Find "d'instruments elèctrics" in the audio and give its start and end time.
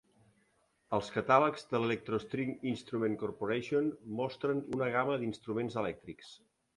5.25-6.33